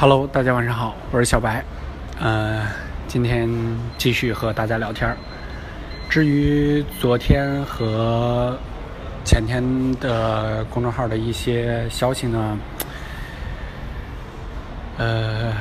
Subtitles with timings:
[0.00, 1.64] Hello，大家晚上好，我是小白，
[2.20, 2.64] 呃，
[3.08, 3.50] 今天
[3.96, 5.16] 继续和大家聊天儿。
[6.08, 8.56] 至于昨天和
[9.24, 9.60] 前天
[9.98, 12.56] 的公众号的一些消息呢，
[14.98, 15.52] 呃，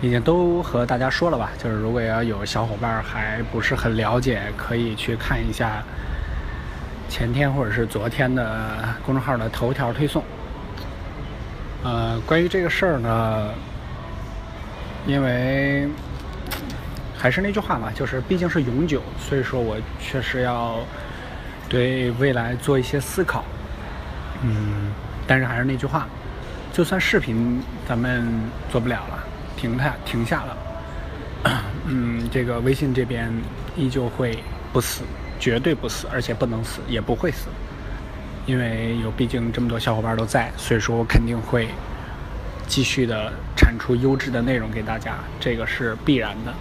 [0.00, 1.50] 已经都和大家说了吧。
[1.58, 5.82] 就是如果要有小伙伴还不是很了解，可以去看一下
[7.08, 10.22] 前天或者是昨天的公众号的头条推送。
[11.84, 13.50] 呃，关于这个事儿呢，
[15.06, 15.88] 因为
[17.16, 20.78] 还是那句话嘛，就是毕竟是永久，所以说我确实要
[21.68, 23.44] 对未来做一些思考。
[24.42, 24.92] 嗯，
[25.26, 26.06] 但是还是那句话，
[26.72, 28.28] 就算视频咱们
[28.70, 29.24] 做不了了，
[29.56, 30.56] 停下停下了，
[31.86, 33.32] 嗯，这个微信这边
[33.76, 34.38] 依旧会
[34.72, 35.02] 不死，
[35.40, 37.48] 绝对不死，而且不能死，也不会死。
[38.44, 41.68] 因为有毕竟这么多小伙伴都在，所以说我肯定会
[42.66, 46.52] 继续的产出优质的内容给大家，这个是必然的。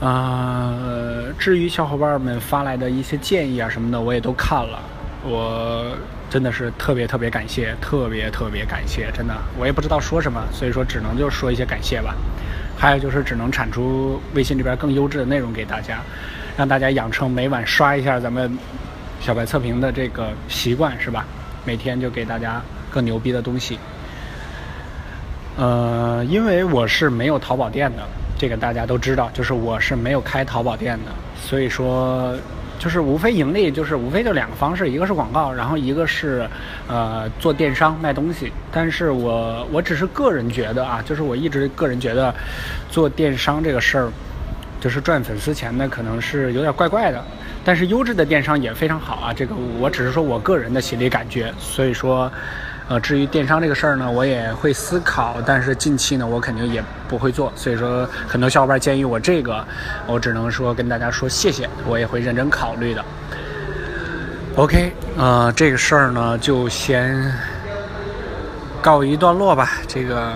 [0.00, 4.78] 呃，至于小伙伴们发来的一些建议啊什么的，我也都看了，
[5.24, 5.96] 我
[6.30, 12.14] 真的是特别特别感谢，特别特别感谢，真的，我也不知道说什么，所以说只能就说一些感谢吧。
[12.76, 16.00] 还有就是只能产出微信这边更优质的内容给大家，
[16.56, 18.56] 让大家养成每晚刷一下咱们。
[19.22, 21.24] 小白测评的这个习惯是吧？
[21.64, 23.78] 每天就给大家更牛逼的东西。
[25.56, 28.02] 呃，因为我是没有淘宝店的，
[28.36, 32.36] 这个大家都知道，就是我是没有开淘宝店的，所以说
[32.80, 36.44] 就是无非盈利，就是无非就两个方式，一个是广告，然后一个是
[36.88, 38.52] 呃做电商卖东西。
[38.72, 42.34] 但是我我只是个人觉得啊，就是我一直个人觉得
[42.90, 44.08] 做电商这个事儿，
[44.82, 47.24] 就是赚粉丝钱的，可能是有点怪怪的。
[47.64, 52.28] 但是优质的电商也非常好啊，这个我只是说我个人的心理感觉，所以说，
[52.88, 59.64] 呃，至于电商这个事儿呢，我也会思考，但是近期呢，我肯定也不会做，所以说很多小伙伴建议我这个，
[60.08, 63.04] 我只能说跟大家说谢谢，我也会认真考虑的。
[64.56, 67.32] OK，呃，这个事儿呢就先
[68.82, 69.74] 告一段落吧。
[69.86, 70.32] 这个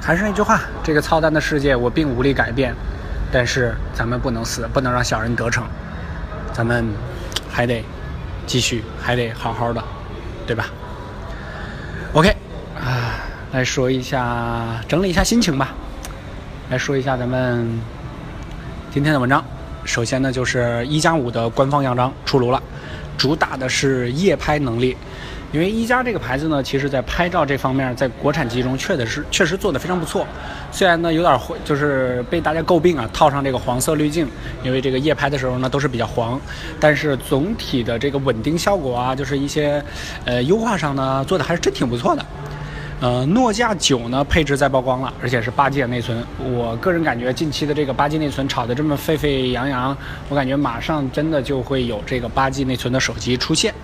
[0.00, 2.74] 还是那句话，这个操蛋的世界我并无力改变，
[3.32, 5.66] 但是咱们不能死，不能让小人得逞。
[6.52, 6.86] 咱们
[7.50, 7.84] 还得
[8.46, 9.82] 继续，还得好好的，
[10.46, 10.66] 对吧
[12.14, 12.34] ？OK，
[12.78, 13.20] 啊，
[13.52, 15.74] 来说一下，整理一下心情吧。
[16.70, 17.78] 来说一下咱们
[18.90, 19.44] 今天的文章。
[19.84, 22.62] 首先呢，就是一加五的官方样章出炉了，
[23.16, 24.96] 主打的是夜拍能力。
[25.52, 30.26] 因为一加这个牌子呢，其实在拍照这方面，在国产机中确实是确实做的非常不错。
[30.72, 34.28] 虽然呢有点就是被大家诟病啊，套上这个黄色滤镜，
[34.64, 36.38] 因为这个夜拍的时候呢都是比较黄，
[36.80, 39.82] 但是总体的这个稳定效果啊，就是一些
[40.24, 42.26] 呃优化上呢做的还是真挺不错的。
[42.98, 46.24] 呃，诺基亚九呢配置在曝光了，而且是八 G 的内存。
[46.38, 49.96] 我个人感觉近期的这个八 G 内存炒得这么沸沸扬扬，
[50.30, 53.74] 我感觉马上真的就会有这个八 G 内存的手机出现。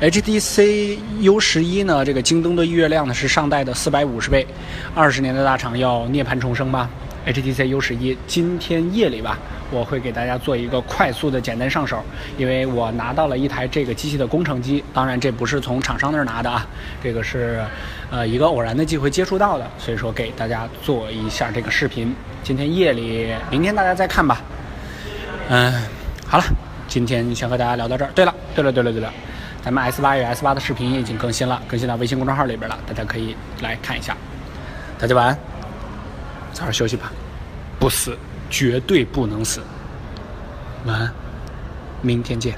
[0.00, 2.04] HTC U 十一呢？
[2.04, 4.46] 这个京东的预约量呢是上代的四百五十倍，
[4.94, 6.90] 二十年的大厂要涅槃重生吗
[7.26, 9.38] ？HTC U 十一今天夜里吧，
[9.70, 12.02] 我会给大家做一个快速的简单上手，
[12.36, 16.66] 因为我拿到了一台这个机器的工程机，当然这不是从厂商那儿拿的啊，
[17.02, 17.64] 这个是
[18.10, 22.14] 呃一个偶然的机会接触到的，所以说给大家做一下这个视频。
[22.42, 24.42] 今天夜里，明天大家再看吧。
[25.48, 25.72] 嗯，
[26.26, 26.44] 好了，
[26.86, 28.10] 今天先和大家聊到这儿。
[28.14, 29.10] 对了，对了，对了，对了。
[29.62, 34.14] 咱们 S 八与 S 八的视频已经更新了，更新到微信公众号里边了，大家可以来看一下。
[34.98, 35.38] 大家晚安，
[36.54, 37.12] 早点休息吧。
[37.78, 38.16] 不死，
[38.48, 39.60] 绝对不能死。
[40.86, 41.12] 晚安，
[42.00, 42.56] 明天见。